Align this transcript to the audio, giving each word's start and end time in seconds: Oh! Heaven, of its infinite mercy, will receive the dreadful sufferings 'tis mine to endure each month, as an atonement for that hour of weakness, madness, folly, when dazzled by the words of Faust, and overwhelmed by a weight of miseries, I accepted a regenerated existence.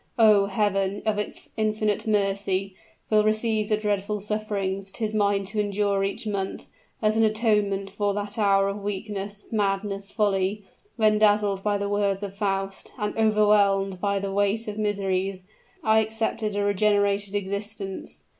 Oh! 0.17 0.47
Heaven, 0.47 1.03
of 1.05 1.19
its 1.19 1.47
infinite 1.57 2.07
mercy, 2.07 2.73
will 3.11 3.23
receive 3.23 3.69
the 3.69 3.77
dreadful 3.77 4.19
sufferings 4.19 4.91
'tis 4.91 5.13
mine 5.13 5.43
to 5.43 5.59
endure 5.59 6.03
each 6.03 6.25
month, 6.25 6.65
as 7.03 7.15
an 7.15 7.23
atonement 7.23 7.91
for 7.91 8.11
that 8.15 8.39
hour 8.39 8.67
of 8.67 8.81
weakness, 8.81 9.45
madness, 9.51 10.09
folly, 10.09 10.63
when 10.95 11.19
dazzled 11.19 11.61
by 11.61 11.77
the 11.77 11.87
words 11.87 12.23
of 12.23 12.33
Faust, 12.35 12.91
and 12.97 13.15
overwhelmed 13.15 14.01
by 14.01 14.17
a 14.17 14.31
weight 14.33 14.67
of 14.67 14.79
miseries, 14.79 15.43
I 15.83 15.99
accepted 15.99 16.55
a 16.55 16.63
regenerated 16.63 17.35
existence. 17.35 18.23